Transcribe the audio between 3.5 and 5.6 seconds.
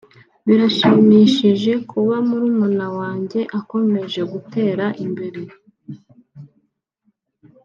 akomeje gutera imbere